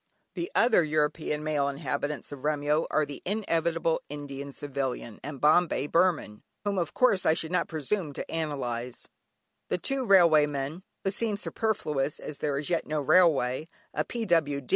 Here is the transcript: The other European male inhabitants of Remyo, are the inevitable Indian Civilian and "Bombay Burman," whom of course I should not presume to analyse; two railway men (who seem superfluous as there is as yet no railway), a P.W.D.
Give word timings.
The 0.33 0.51
other 0.55 0.83
European 0.83 1.43
male 1.43 1.67
inhabitants 1.67 2.31
of 2.31 2.39
Remyo, 2.43 2.87
are 2.89 3.05
the 3.05 3.21
inevitable 3.23 4.01
Indian 4.09 4.51
Civilian 4.51 5.19
and 5.23 5.39
"Bombay 5.39 5.85
Burman," 5.85 6.41
whom 6.65 6.79
of 6.79 6.95
course 6.95 7.23
I 7.23 7.35
should 7.35 7.51
not 7.51 7.67
presume 7.67 8.11
to 8.13 8.25
analyse; 8.27 9.07
two 9.83 10.03
railway 10.03 10.47
men 10.47 10.81
(who 11.03 11.11
seem 11.11 11.37
superfluous 11.37 12.17
as 12.17 12.39
there 12.39 12.57
is 12.57 12.65
as 12.65 12.69
yet 12.71 12.87
no 12.87 12.99
railway), 12.99 13.69
a 13.93 14.03
P.W.D. 14.03 14.69